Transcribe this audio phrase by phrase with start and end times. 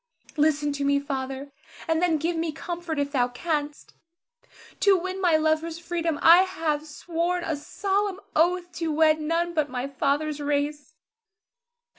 [0.35, 1.51] Listen to me, Father,
[1.87, 3.93] and then give me comfort if thou canst.
[4.79, 9.65] To win my lover's freedom, I have sworn a solemn oath to wed none but
[9.67, 10.95] of my father's race.